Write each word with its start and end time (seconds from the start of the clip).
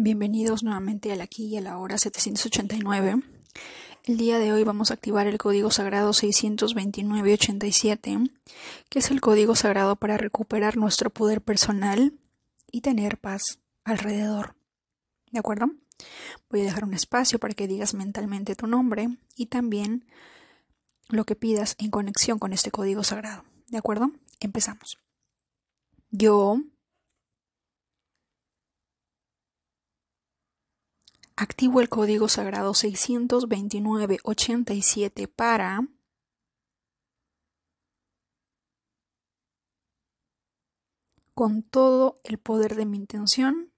Bienvenidos 0.00 0.62
nuevamente 0.62 1.10
al 1.10 1.20
aquí 1.20 1.46
y 1.46 1.56
a 1.56 1.60
la 1.60 1.76
hora 1.76 1.98
789. 1.98 3.20
El 4.04 4.16
día 4.16 4.38
de 4.38 4.52
hoy 4.52 4.62
vamos 4.62 4.92
a 4.92 4.94
activar 4.94 5.26
el 5.26 5.38
código 5.38 5.72
sagrado 5.72 6.12
62987, 6.12 8.18
que 8.90 8.98
es 9.00 9.10
el 9.10 9.20
código 9.20 9.56
sagrado 9.56 9.96
para 9.96 10.16
recuperar 10.16 10.76
nuestro 10.76 11.10
poder 11.10 11.40
personal 11.40 12.12
y 12.70 12.82
tener 12.82 13.18
paz 13.18 13.58
alrededor. 13.82 14.54
¿De 15.32 15.40
acuerdo? 15.40 15.66
Voy 16.48 16.60
a 16.60 16.64
dejar 16.64 16.84
un 16.84 16.94
espacio 16.94 17.40
para 17.40 17.54
que 17.54 17.66
digas 17.66 17.94
mentalmente 17.94 18.54
tu 18.54 18.68
nombre 18.68 19.08
y 19.34 19.46
también 19.46 20.06
lo 21.08 21.24
que 21.24 21.34
pidas 21.34 21.74
en 21.80 21.90
conexión 21.90 22.38
con 22.38 22.52
este 22.52 22.70
código 22.70 23.02
sagrado. 23.02 23.42
¿De 23.66 23.78
acuerdo? 23.78 24.12
Empezamos. 24.38 24.96
Yo 26.12 26.60
Activo 31.40 31.80
el 31.80 31.88
código 31.88 32.28
sagrado 32.28 32.74
62987 32.74 35.28
para 35.28 35.86
con 41.34 41.62
todo 41.62 42.20
el 42.24 42.38
poder 42.38 42.74
de 42.74 42.86
mi 42.86 42.96
intención, 42.96 43.72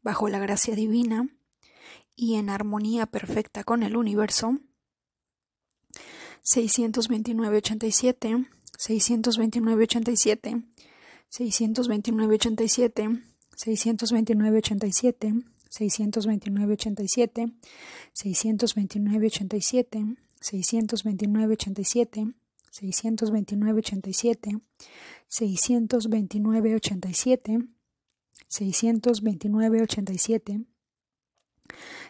bajo 0.00 0.30
la 0.30 0.38
gracia 0.38 0.74
divina 0.74 1.28
y 2.16 2.36
en 2.36 2.48
armonía 2.48 3.04
perfecta 3.04 3.64
con 3.64 3.82
el 3.82 3.94
universo. 3.94 4.58
62987, 6.40 8.46
62987, 8.78 10.62
62987, 11.28 13.22
62987, 13.56 15.51
629.87, 15.72 17.52
629.87, 18.14 20.16
629.87, 20.42 22.34
629.87, 22.72 24.60
629.87, 25.30 27.68
629.87, 28.50 30.64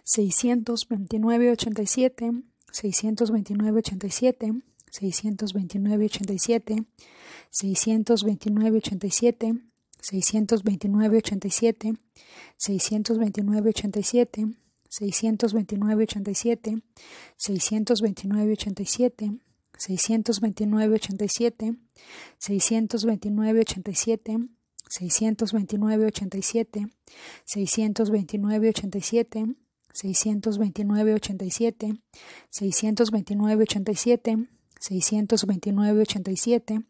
629.87, 0.05 2.43
629.87, 2.73 4.63
629.87, 4.91 6.85
629.87, 7.53 9.72
629.87, 10.03 11.97
629.87, 12.59 14.55
629.87, 14.91 16.83
629.87, 17.39 19.39
629.87, 19.79 21.77
629.87, 22.39 24.49
629.87, 24.91 26.89
629.87, 27.47 29.55
629.87, 29.95 31.99
629.87, 32.51 34.47
629.87, 34.81 36.85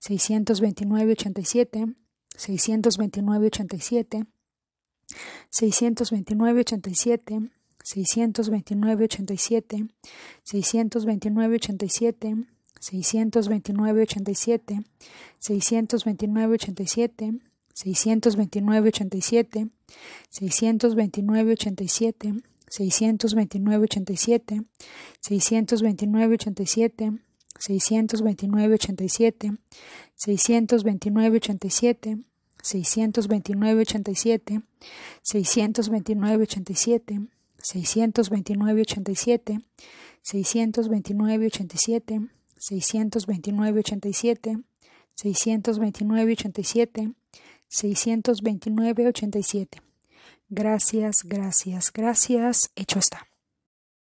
629.87, 0.00 1.94
629.87, 2.38 4.26
629.87, 5.50 7.50
629.87, 7.84 9.88
629.87, 10.44 12.46
629.87, 12.80 14.84
629.87, 15.40 17.40
629.87, 17.74 19.70
629.87, 20.30 22.40
629.87, 22.70 24.64
629.87, 25.20 27.18
629.87, 27.58 29.58
629.87, 30.16 32.24
629.87, 32.62 34.62
629.87, 35.22 37.28
629.87, 37.62 39.62
629.87, 40.22 42.28
629.87, 42.62 44.62
629.87, 45.16 47.14
629.87. 47.68 49.80
Gracias, 50.48 51.22
gracias, 51.24 51.92
gracias. 51.92 52.70
Hecho 52.76 52.98
está. 52.98 53.31